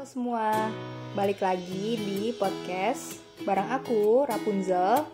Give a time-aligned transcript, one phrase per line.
[0.00, 0.72] Halo semua,
[1.12, 5.04] balik lagi di podcast bareng aku Rapunzel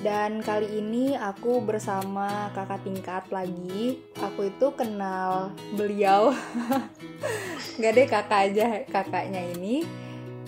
[0.00, 4.00] dan kali ini aku bersama kakak tingkat lagi.
[4.16, 6.32] Aku itu kenal beliau,
[7.76, 9.84] nggak deh kakak aja kakaknya ini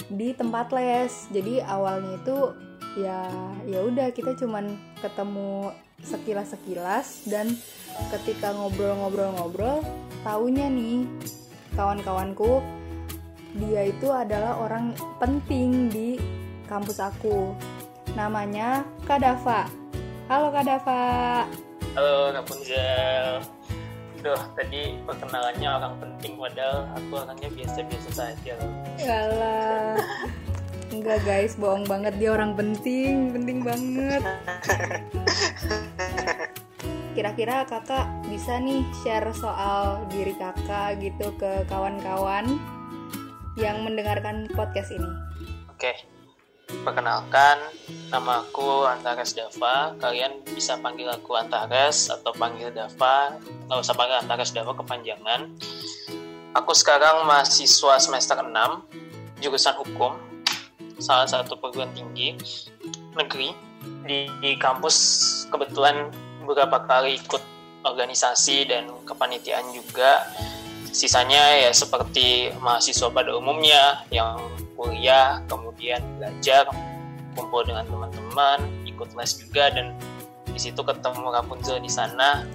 [0.09, 1.29] di tempat les.
[1.29, 2.57] Jadi awalnya itu
[2.97, 3.29] ya
[3.69, 4.73] ya udah kita cuman
[5.05, 5.69] ketemu
[6.01, 7.53] sekilas sekilas dan
[8.09, 9.85] ketika ngobrol-ngobrol-ngobrol
[10.25, 11.05] taunya nih
[11.77, 12.65] kawan-kawanku
[13.57, 16.21] dia itu adalah orang penting di
[16.69, 17.57] kampus aku.
[18.13, 19.69] Namanya Kadafa.
[20.29, 21.45] Halo Kadafa.
[21.97, 23.41] Halo Rapunzel.
[24.21, 28.55] Duh, tadi perkenalannya orang penting padahal aku orangnya biasa-biasa saja.
[29.01, 29.97] Yalah.
[30.93, 34.23] Enggak guys, bohong banget dia orang penting, penting banget.
[37.17, 42.61] Kira-kira kakak bisa nih share soal diri kakak gitu ke kawan-kawan
[43.57, 45.09] yang mendengarkan podcast ini.
[45.73, 46.05] Oke,
[46.85, 47.57] perkenalkan
[48.13, 49.97] nama aku Antares Dava.
[49.97, 53.37] Kalian bisa panggil aku Antares atau panggil Dava.
[53.67, 55.57] Nggak usah panggil Antares Dava kepanjangan.
[56.57, 60.17] Aku sekarang mahasiswa semester 6, jurusan hukum,
[60.97, 62.37] salah satu perguruan tinggi
[63.17, 63.53] negeri.
[64.07, 64.97] Di, di kampus
[65.51, 66.11] kebetulan
[66.47, 67.43] beberapa kali ikut
[67.87, 70.27] organisasi dan kepanitiaan juga
[70.97, 74.41] sisanya ya seperti mahasiswa pada umumnya yang
[74.73, 76.65] kuliah kemudian belajar
[77.37, 79.93] kumpul dengan teman-teman ikut les juga dan
[80.49, 82.49] di situ ketemu Rapunzel di sana.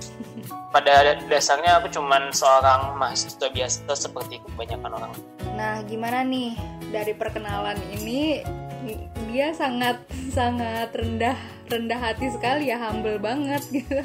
[0.73, 5.13] Pada dasarnya aku cuman seorang mahasiswa biasa seperti kebanyakan orang.
[5.53, 6.57] Nah gimana nih?
[6.89, 8.41] Dari perkenalan ini
[9.29, 10.01] dia sangat
[10.33, 11.37] sangat rendah
[11.69, 14.01] rendah hati sekali ya humble banget gitu.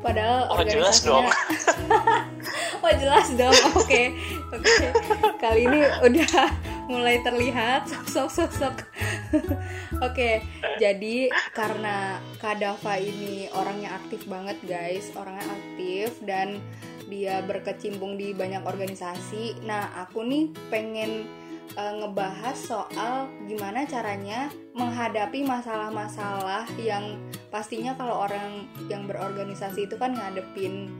[0.00, 1.28] Padahal oh jelas dong
[2.80, 4.16] oh jelas dong oke okay.
[4.52, 4.90] oke okay.
[5.36, 6.48] kali ini udah
[6.88, 9.54] mulai terlihat sosok-sosok oke
[10.00, 10.42] okay.
[10.80, 16.58] jadi karena Kadafa ini orangnya aktif banget guys orangnya aktif dan
[17.06, 21.28] dia berkecimpung di banyak organisasi nah aku nih pengen
[21.76, 27.18] uh, ngebahas soal gimana caranya menghadapi masalah-masalah yang
[27.52, 30.90] pastinya kalau orang yang berorganisasi itu kan ngadepin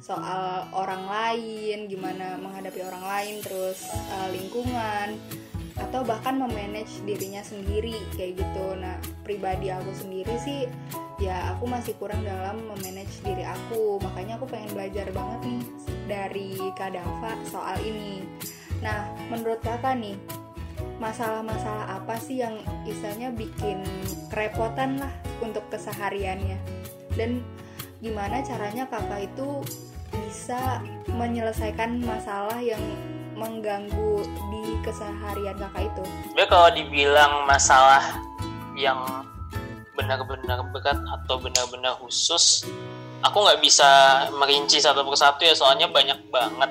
[0.00, 5.20] soal orang lain, gimana menghadapi orang lain, terus uh, lingkungan
[5.80, 8.66] atau bahkan memanage dirinya sendiri kayak gitu.
[8.76, 10.68] Nah, pribadi aku sendiri sih
[11.20, 14.00] ya aku masih kurang dalam memanage diri aku.
[14.00, 15.62] Makanya aku pengen belajar banget nih
[16.08, 18.24] dari Kadafa soal ini.
[18.80, 20.16] Nah, menurut kakak nih,
[20.96, 22.56] masalah-masalah apa sih yang
[22.88, 23.84] istilahnya bikin
[24.32, 25.12] kerepotan lah
[25.44, 26.56] untuk kesehariannya?
[27.16, 27.44] Dan
[28.00, 29.60] gimana caranya kakak itu
[30.24, 30.84] bisa
[31.16, 32.80] menyelesaikan masalah yang
[33.36, 36.04] mengganggu di keseharian kakak itu?
[36.36, 38.20] Ya kalau dibilang masalah
[38.76, 39.00] yang
[39.96, 42.68] benar-benar berat atau benar-benar khusus,
[43.24, 43.88] aku nggak bisa
[44.36, 45.56] merinci satu persatu ya.
[45.56, 46.70] Soalnya banyak banget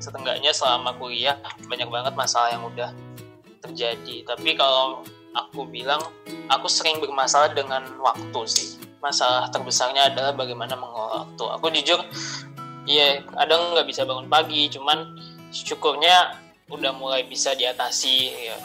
[0.00, 2.92] setengahnya selama kuliah banyak banget masalah yang udah
[3.64, 4.22] terjadi.
[4.28, 5.02] Tapi kalau
[5.36, 6.00] aku bilang
[6.48, 8.68] aku sering bermasalah dengan waktu sih.
[9.00, 11.44] Masalah terbesarnya adalah bagaimana mengolah waktu.
[11.60, 12.00] Aku jujur
[12.86, 15.18] iya kadang nggak bisa bangun pagi cuman
[15.50, 16.38] syukurnya
[16.70, 18.56] udah mulai bisa diatasi ya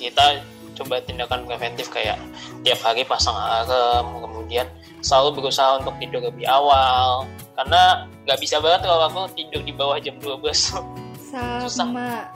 [0.00, 0.40] kita
[0.74, 2.18] coba tindakan preventif kayak
[2.66, 4.66] tiap hari pasang alarm kemudian
[5.04, 10.00] selalu berusaha untuk tidur lebih awal karena nggak bisa banget kalau aku tidur di bawah
[10.02, 11.62] jam 12 sama.
[11.66, 12.26] Susah.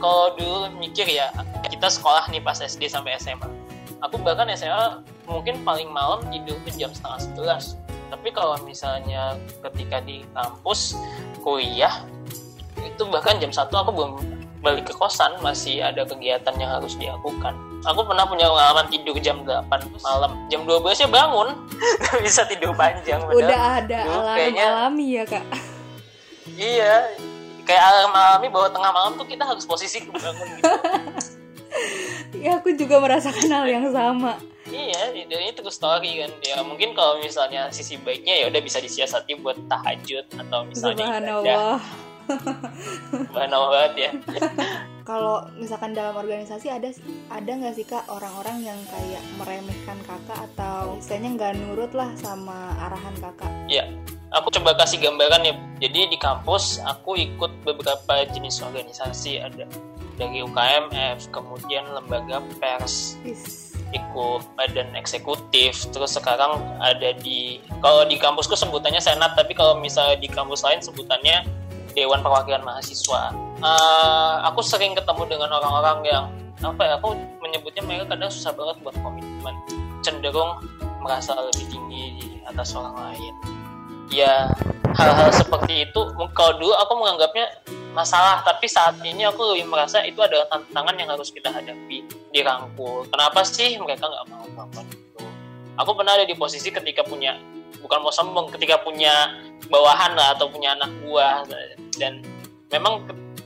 [0.00, 1.32] Kalau dulu mikir ya
[1.68, 3.64] kita sekolah nih pas SD sampai SMA
[4.04, 7.64] aku bahkan SMA mungkin paling malam tidur tuh jam setengah sebelas
[8.14, 9.34] tapi kalau misalnya
[9.66, 10.94] ketika di kampus
[11.42, 12.06] kuliah
[12.78, 14.12] itu bahkan jam satu aku belum
[14.62, 17.52] balik ke kosan masih ada kegiatan yang harus dilakukan.
[17.84, 19.66] Aku pernah punya pengalaman tidur jam 8
[20.00, 20.30] malam.
[20.48, 21.52] Jam 12 ya bangun.
[22.24, 25.44] Bisa tidur panjang udah ada alarm kayaknya, alami ya kak.
[26.54, 26.94] Iya.
[27.66, 30.70] Kayak alarm alami bahwa tengah malam tuh kita harus posisi bangun gitu.
[32.38, 34.38] Ya aku juga merasakan hal yang sama
[34.74, 36.30] iya itu itu story kan.
[36.42, 41.78] Ya mungkin kalau misalnya sisi baiknya ya udah bisa disiasati buat tahajud atau misalnya Subhanallah.
[43.30, 44.10] Subhanallah banget ya.
[45.04, 46.88] Kalau misalkan dalam organisasi ada
[47.28, 52.72] ada nggak sih kak orang-orang yang kayak meremehkan kakak atau istilahnya nggak nurut lah sama
[52.88, 53.52] arahan kakak?
[53.68, 53.84] Ya
[54.32, 55.54] aku coba kasih gambaran ya.
[55.84, 59.44] Jadi di kampus aku ikut beberapa jenis organisasi.
[59.44, 59.68] Ada
[60.16, 63.20] dari UKMF kemudian lembaga pers.
[63.28, 63.73] Is.
[63.94, 70.18] Ikut badan eksekutif terus sekarang ada di kalau di kampusku sebutannya senat tapi kalau misalnya
[70.18, 71.46] di kampus lain sebutannya
[71.94, 73.30] Dewan Perwakilan Mahasiswa.
[73.62, 76.24] Uh, aku sering ketemu dengan orang-orang yang
[76.60, 76.92] apa ya?
[76.98, 79.54] Aku menyebutnya mereka kadang susah banget buat komitmen,
[80.02, 80.58] cenderung
[81.00, 83.34] merasa lebih tinggi di atas orang lain.
[84.10, 84.50] Ya
[84.98, 86.00] hal-hal seperti itu,
[86.34, 87.46] kalau dulu aku menganggapnya
[87.94, 92.02] masalah, tapi saat ini aku lebih merasa itu adalah tantangan yang harus kita hadapi,
[92.34, 93.06] dirangkul.
[93.08, 95.22] Kenapa sih mereka nggak mau melakukan itu?
[95.78, 97.38] Aku pernah ada di posisi ketika punya
[97.78, 99.12] bukan mau sombong ketika punya
[99.68, 101.44] bawahan lah atau punya anak buah
[102.00, 102.24] dan
[102.72, 103.04] memang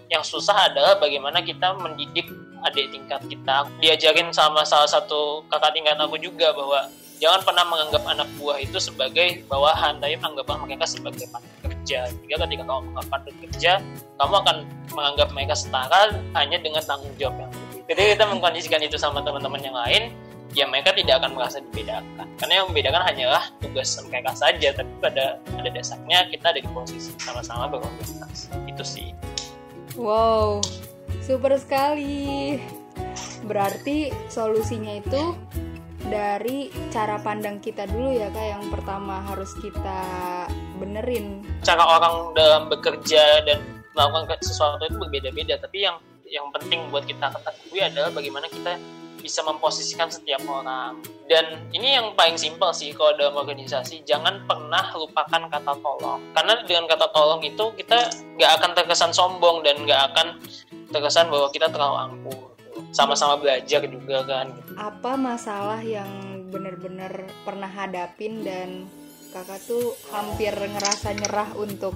[0.08, 2.30] yang susah adalah bagaimana kita mendidik
[2.62, 6.86] adik tingkat kita diajarin sama salah satu kakak tingkat aku juga bahwa
[7.18, 12.08] jangan pernah menganggap anak buah itu sebagai bawahan tapi anggaplah mereka sebagai partner kerja.
[12.24, 13.72] Jika ketika kamu menganggap partner kerja
[14.18, 14.56] kamu akan
[14.94, 16.00] menganggap mereka setara
[16.34, 17.80] hanya dengan tanggung jawab yang lebih.
[17.88, 20.02] Jadi kita mengkondisikan itu sama teman-teman yang lain
[20.56, 22.26] ya mereka tidak akan merasa dibedakan.
[22.40, 27.12] Karena yang membedakan hanyalah tugas mereka saja tapi pada pada dasarnya kita ada di posisi
[27.20, 29.08] sama-sama berorganisasi itu sih.
[29.98, 30.62] Wow
[31.28, 32.56] super sekali.
[33.44, 35.36] Berarti solusinya itu
[36.06, 40.00] dari cara pandang kita dulu ya kak yang pertama harus kita
[40.78, 41.42] benerin.
[41.66, 43.58] Cara orang dalam bekerja dan
[43.98, 45.98] melakukan sesuatu itu berbeda-beda tapi yang
[46.28, 48.78] yang penting buat kita ketahui adalah bagaimana kita
[49.18, 51.02] bisa memposisikan setiap orang.
[51.26, 56.22] Dan ini yang paling simpel sih kalau dalam organisasi jangan pernah lupakan kata tolong.
[56.32, 58.08] Karena dengan kata tolong itu kita
[58.38, 60.38] nggak akan terkesan sombong dan nggak akan
[60.88, 62.47] terkesan bahwa kita terlalu angkuh
[62.90, 64.46] sama-sama belajar juga kan
[64.78, 66.08] apa masalah yang
[66.48, 68.88] benar-benar pernah hadapin dan
[69.28, 71.92] kakak tuh hampir ngerasa nyerah untuk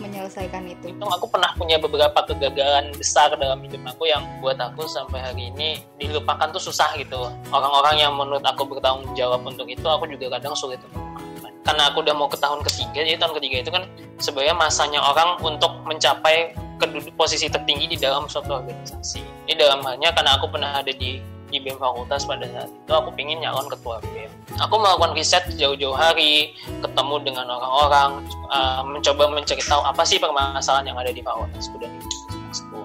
[0.00, 0.96] menyelesaikan itu?
[0.96, 5.52] Itu aku pernah punya beberapa kegagalan besar dalam hidup aku yang buat aku sampai hari
[5.52, 7.28] ini dilupakan tuh susah gitu.
[7.52, 11.52] Orang-orang yang menurut aku bertanggung jawab untuk itu aku juga kadang sulit untuk memaafkan.
[11.60, 13.84] Karena aku udah mau ke tahun ketiga, jadi tahun ketiga itu kan
[14.16, 16.56] sebenarnya masanya orang untuk mencapai
[17.12, 19.39] posisi tertinggi di dalam suatu organisasi.
[19.50, 21.18] Ini dalam halnya karena aku pernah ada di
[21.50, 24.30] di BEM fakultas pada saat itu aku pingin nyalon ketua BEM.
[24.62, 30.94] Aku melakukan riset jauh-jauh hari ketemu dengan orang-orang uh, mencoba mencari tahu apa sih permasalahan
[30.94, 31.90] yang ada di fakultasku dan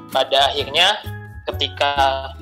[0.10, 0.98] pada akhirnya
[1.54, 1.94] ketika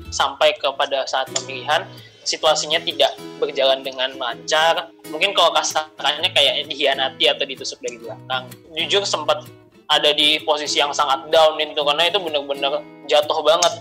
[0.08, 1.84] sampai kepada saat pemilihan
[2.24, 4.88] situasinya tidak berjalan dengan lancar.
[5.12, 8.48] Mungkin kalau kasarannya kayak dihianati atau ditusuk dari belakang.
[8.72, 9.44] Jujur sempat
[9.88, 13.72] ada di posisi yang sangat down itu karena itu benar-benar jatuh banget.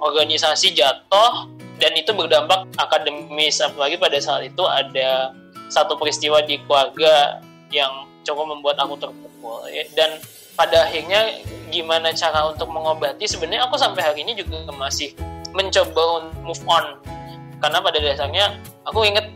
[0.00, 3.60] Organisasi jatuh dan itu berdampak akademis.
[3.60, 5.36] Apalagi pada saat itu ada
[5.68, 9.68] satu peristiwa di keluarga yang cukup membuat aku terpukul.
[9.92, 10.20] Dan
[10.56, 13.24] pada akhirnya gimana cara untuk mengobati?
[13.28, 15.12] Sebenarnya aku sampai hari ini juga masih
[15.52, 16.96] mencoba move on.
[17.60, 18.56] Karena pada dasarnya
[18.88, 19.28] aku inget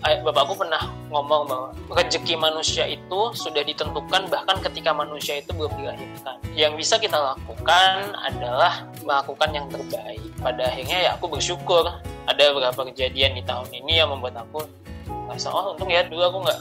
[0.00, 0.80] bapakku pernah
[1.12, 6.36] ngomong bahwa rezeki manusia itu sudah ditentukan bahkan ketika manusia itu belum dilahirkan.
[6.56, 10.24] Yang bisa kita lakukan adalah melakukan yang terbaik.
[10.40, 11.84] Pada akhirnya ya aku bersyukur
[12.24, 14.64] ada beberapa kejadian di tahun ini yang membuat aku
[15.28, 16.60] merasa oh untung ya dulu aku nggak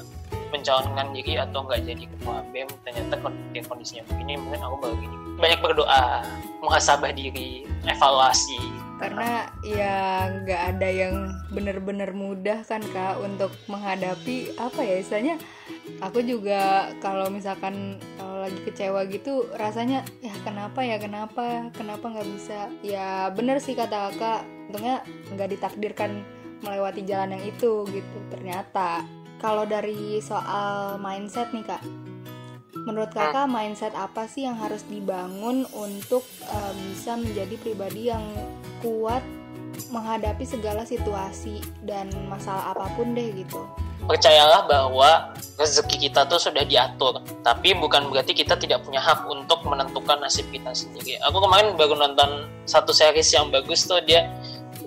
[0.50, 3.16] mencalonkan diri atau nggak jadi ketua BEM ternyata
[3.70, 6.26] kondisinya begini mungkin aku baru gini banyak berdoa
[6.66, 8.58] muhasabah diri evaluasi
[9.00, 11.16] karena ya nggak ada yang
[11.50, 15.36] bener-bener mudah kan kak untuk menghadapi apa ya istilahnya
[16.04, 22.30] aku juga kalau misalkan kalau lagi kecewa gitu rasanya ya kenapa ya kenapa kenapa nggak
[22.36, 22.68] bisa?
[22.84, 25.02] Ya bener sih kata kakak untungnya
[25.32, 26.22] nggak ditakdirkan
[26.60, 29.08] melewati jalan yang itu gitu ternyata.
[29.40, 31.80] Kalau dari soal mindset nih kak
[32.88, 38.24] Menurut kakak mindset apa sih yang harus dibangun untuk uh, bisa menjadi pribadi yang
[38.80, 39.24] kuat
[39.88, 43.64] menghadapi segala situasi dan masalah apa pun deh gitu?
[44.10, 49.62] Percayalah bahwa rezeki kita tuh sudah diatur, tapi bukan berarti kita tidak punya hak untuk
[49.68, 51.20] menentukan nasib kita sendiri.
[51.30, 54.26] Aku kemarin baru nonton satu series yang bagus tuh dia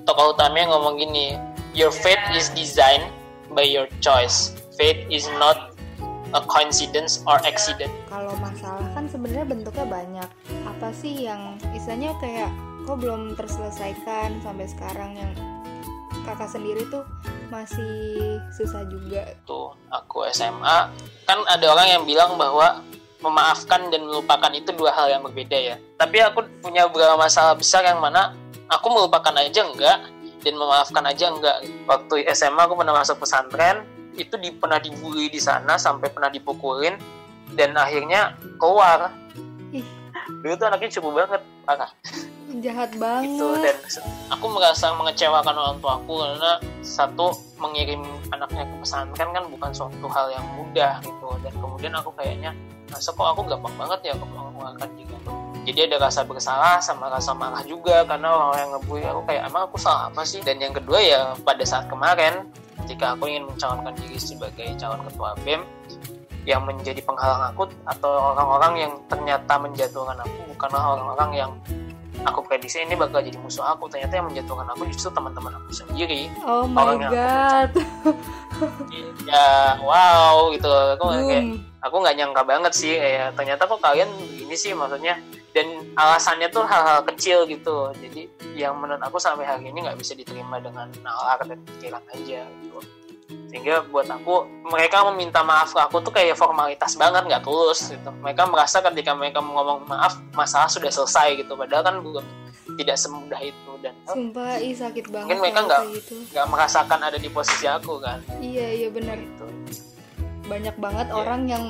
[0.08, 1.38] tokoh utamanya ngomong gini,
[1.72, 3.08] Your fate is designed
[3.56, 4.52] by your choice.
[4.76, 5.71] Fate is not
[6.32, 7.92] a coincidence or accident?
[8.08, 10.28] Kalau masalah kan sebenarnya bentuknya banyak.
[10.68, 12.50] Apa sih yang istilahnya kayak
[12.88, 15.32] kok belum terselesaikan sampai sekarang yang
[16.24, 17.04] kakak sendiri tuh
[17.50, 19.36] masih susah juga.
[19.44, 20.88] Tuh, aku SMA
[21.28, 22.80] kan ada orang yang bilang bahwa
[23.22, 25.76] memaafkan dan melupakan itu dua hal yang berbeda ya.
[26.00, 28.34] Tapi aku punya beberapa masalah besar yang mana
[28.66, 29.98] aku melupakan aja enggak
[30.42, 31.62] dan memaafkan aja enggak.
[31.86, 33.86] Waktu SMA aku pernah masuk pesantren,
[34.16, 36.96] itu di, pernah dibully di sana sampai pernah dipukulin
[37.56, 39.12] dan akhirnya keluar.
[39.72, 39.84] Ih.
[40.44, 41.90] dulu tuh anaknya cukup banget parah.
[42.60, 43.32] Jahat banget.
[43.32, 43.76] Itu dan
[44.28, 46.52] aku merasa mengecewakan orang tua aku karena
[46.84, 51.28] satu mengirim anaknya ke pesantren kan bukan suatu hal yang mudah gitu.
[51.40, 52.52] Dan kemudian aku kayaknya
[52.92, 57.30] masa kok aku gampang banget ya mengeluarkan diri aku jadi ada rasa bersalah sama rasa
[57.38, 60.42] marah juga karena orang yang ngebully aku kayak emang aku salah apa sih?
[60.42, 62.50] Dan yang kedua ya pada saat kemarin
[62.82, 65.62] ketika aku ingin mencalonkan diri sebagai calon ketua BEM
[66.42, 71.50] yang menjadi penghalang aku atau orang-orang yang ternyata menjatuhkan aku bukanlah orang-orang yang
[72.26, 73.86] aku prediksi ini bakal jadi musuh aku.
[73.90, 76.30] Ternyata yang menjatuhkan aku justru teman-teman aku sendiri.
[76.42, 77.70] Oh my orang yang god.
[79.26, 80.70] Ya wow gitu.
[80.98, 81.26] Aku Boom.
[81.30, 81.44] kayak
[81.82, 82.94] aku nggak nyangka banget sih.
[82.98, 85.18] Kayak ternyata kok kalian begini sih maksudnya
[85.52, 87.90] dan alasannya tuh hal-hal kecil gitu.
[87.98, 88.26] Jadi
[88.58, 92.42] yang menurut aku sampai hari ini nggak bisa diterima dengan nalar dan pikiran aja
[93.52, 98.08] sehingga buat aku mereka meminta maaf ke aku tuh kayak formalitas banget nggak tulus gitu.
[98.18, 101.52] Mereka merasa ketika mereka ngomong maaf masalah sudah selesai gitu.
[101.52, 102.24] Padahal kan belum
[102.80, 103.70] tidak semudah itu.
[103.84, 106.14] Dan sumpah ih sakit banget Mungkin mereka nggak- gitu.
[106.32, 108.24] nggak merasakan ada di posisi aku kan.
[108.40, 109.44] Iya iya benar gitu.
[110.48, 111.14] Banyak banget Iya.
[111.14, 111.64] orang yang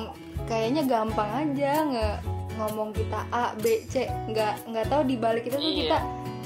[0.47, 2.09] kayaknya gampang aja nge
[2.53, 4.07] ngomong kita A B C.
[4.31, 5.79] Nggak nggak tahu di balik itu tuh Iya.
[5.83, 5.97] kita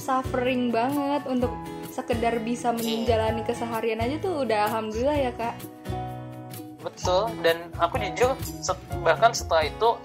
[0.01, 1.53] suffering banget untuk
[1.98, 5.58] sekedar bisa menjalani keseharian aja tuh udah alhamdulillah ya kak
[6.77, 8.38] Betul, dan aku jujur
[9.04, 9.98] bahkan setelah itu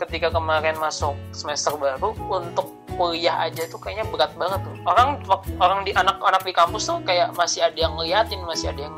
[0.00, 4.74] ketika kemarin masuk semester baru untuk kuliah aja tuh kayaknya berat banget tuh.
[4.88, 5.20] Orang
[5.60, 8.96] orang di anak-anak di kampus tuh kayak masih ada yang ngeliatin, masih ada yang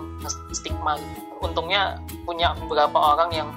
[0.55, 1.21] stigma gitu.
[1.43, 3.49] Untungnya punya beberapa orang yang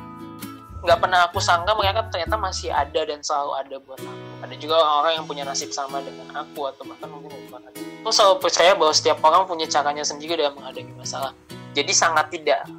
[0.86, 4.24] nggak pernah aku sangka mereka ternyata masih ada dan selalu ada buat aku.
[4.46, 7.74] Ada juga orang-orang yang punya nasib sama dengan aku atau bahkan mungkin lebih parah.
[8.06, 11.34] Aku selalu percaya bahwa setiap orang punya caranya sendiri dalam menghadapi masalah.
[11.74, 12.70] Jadi sangat tidak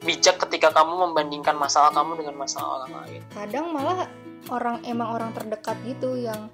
[0.00, 3.20] bijak ketika kamu membandingkan masalah kamu dengan masalah orang lain.
[3.36, 4.08] kadang malah
[4.48, 6.48] orang emang orang terdekat gitu yang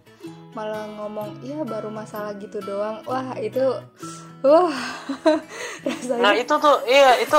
[0.50, 3.62] malah ngomong iya baru masalah gitu doang wah itu
[4.42, 4.74] wah
[5.86, 7.38] rasanya Nah itu tuh, iya itu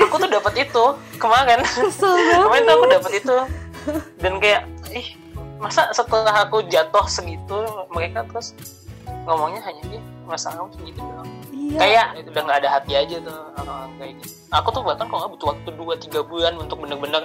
[0.00, 0.84] aku tuh dapat itu
[1.20, 1.60] kemarin.
[2.46, 3.36] kemarin tuh aku dapat itu.
[4.22, 4.62] Dan kayak
[4.94, 5.08] ih
[5.58, 7.58] masa setelah aku jatuh segitu
[7.94, 8.54] mereka terus
[9.26, 11.30] ngomongnya hanya dia masalah kamu segitu doang.
[11.54, 11.78] iya.
[11.78, 14.32] Kayak itu udah nggak ada hati aja tuh orang-orang kayak gitu.
[14.52, 15.70] Aku tuh bahkan kalau butuh waktu
[16.10, 17.22] 2-3 bulan untuk bener-bener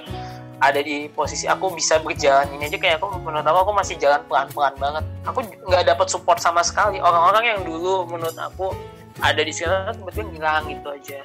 [0.58, 2.46] ada di posisi aku bisa berjalan.
[2.54, 5.04] Ini aja kayak aku menurut aku aku masih jalan pelan-pelan banget.
[5.26, 7.02] Aku nggak dapat support sama sekali.
[7.02, 8.74] Orang-orang yang dulu menurut aku
[9.18, 11.18] ada di sekitar tiba-tiba ngilang gitu aja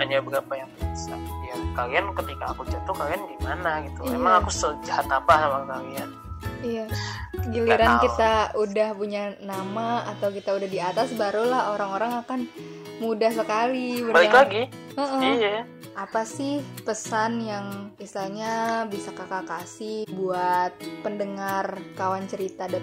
[0.00, 1.14] hanya beberapa yang bisa
[1.44, 4.16] ya kalian ketika aku jatuh kalian gimana gitu Iya.
[4.16, 6.10] emang aku sejahat apa sama kalian
[6.60, 6.84] Iya.
[7.52, 12.40] Giliran kita udah punya nama atau kita udah di atas barulah orang-orang akan
[13.00, 14.36] mudah sekali balik berjalan.
[14.36, 15.22] lagi Heeh.
[15.34, 15.58] iya
[15.90, 17.66] Apa sih pesan yang
[17.96, 18.52] istilahnya
[18.86, 20.70] bisa kakak kasih buat
[21.02, 22.80] pendengar kawan cerita.id?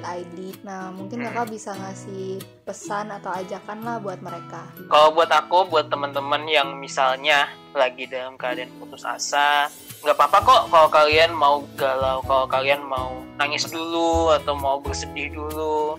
[0.62, 1.31] Nah mungkin Hmm.
[1.31, 4.67] kakak bisa ngasih pesan atau ajakan lah buat mereka.
[4.86, 10.62] kalau buat aku buat teman-teman yang misalnya lagi dalam keadaan putus asa nggak apa-apa kok
[10.67, 15.97] kalau kalian mau galau kalau kalian mau nangis dulu atau mau bersedih dulu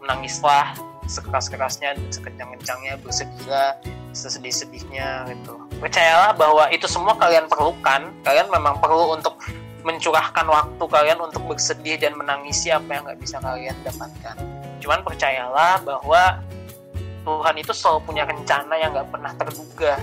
[0.00, 3.76] menangislah sekeras-kerasnya sekencang-kencangnya bersedihlah
[4.14, 5.58] sesedih-sedihnya gitu.
[5.82, 8.14] Percayalah bahwa itu semua kalian perlukan.
[8.22, 9.36] Kalian memang perlu untuk
[9.84, 14.36] mencurahkan waktu kalian untuk bersedih dan menangisi apa yang nggak bisa kalian dapatkan.
[14.80, 16.40] Cuman percayalah bahwa
[17.24, 20.00] Tuhan itu selalu punya rencana yang nggak pernah terduga.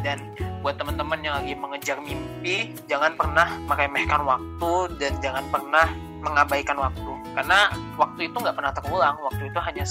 [0.00, 0.18] Dan
[0.64, 5.86] buat teman-teman yang lagi mengejar mimpi jangan pernah meremehkan waktu dan jangan pernah
[6.22, 7.12] mengabaikan waktu.
[7.32, 9.84] Karena waktu itu nggak pernah terulang waktu itu hanya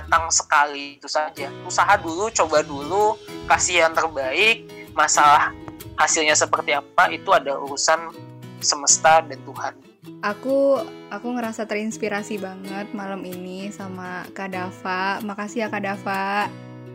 [0.00, 1.46] datang sekali itu saja.
[1.62, 3.14] Usaha dulu coba dulu
[3.46, 4.66] kasih yang terbaik.
[4.94, 5.54] Masalah
[5.94, 8.10] hasilnya seperti apa itu ada urusan
[8.58, 9.74] semesta dan Tuhan.
[10.20, 15.22] Aku aku ngerasa terinspirasi banget malam ini sama Kak Dava.
[15.22, 16.50] Makasih ya Kak Dava.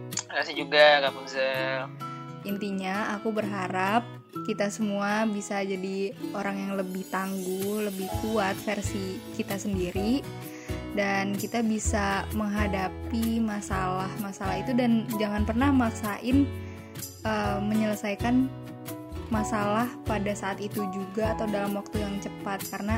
[0.09, 1.89] Terima kasih juga Rapunzel
[2.47, 4.05] Intinya aku berharap
[4.45, 10.21] kita semua bisa jadi orang yang lebih tangguh, lebih kuat versi kita sendiri
[10.97, 16.49] dan kita bisa menghadapi masalah-masalah itu dan jangan pernah maksain
[17.25, 18.49] uh, menyelesaikan
[19.29, 22.65] masalah pada saat itu juga atau dalam waktu yang cepat.
[22.73, 22.97] Karena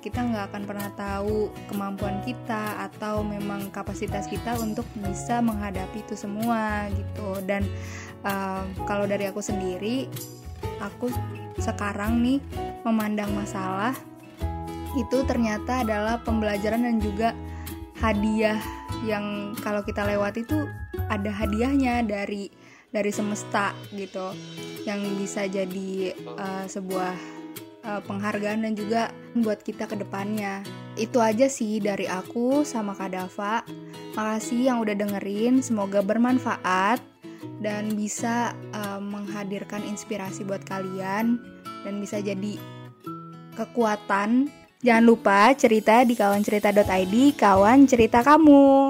[0.00, 6.16] kita nggak akan pernah tahu kemampuan kita atau memang kapasitas kita untuk bisa menghadapi itu
[6.16, 7.36] semua gitu.
[7.44, 7.68] Dan
[8.24, 10.08] uh, kalau dari aku sendiri
[10.80, 11.12] aku
[11.60, 12.40] sekarang nih
[12.88, 13.92] memandang masalah
[14.98, 17.30] itu ternyata adalah pembelajaran dan juga
[18.00, 18.58] hadiah
[19.06, 20.66] yang kalau kita lewati itu
[21.12, 22.50] ada hadiahnya dari
[22.90, 24.34] dari semesta gitu
[24.82, 27.14] yang bisa jadi uh, sebuah
[27.86, 30.64] uh, penghargaan dan juga buat kita ke depannya.
[30.98, 33.62] Itu aja sih dari aku sama Kak Dava.
[34.18, 36.98] Makasih yang udah dengerin, semoga bermanfaat
[37.62, 41.38] dan bisa uh, menghadirkan inspirasi buat kalian
[41.86, 42.58] dan bisa jadi
[43.54, 44.59] kekuatan.
[44.80, 48.88] Jangan lupa cerita di kawancerita.id, kawan cerita kamu.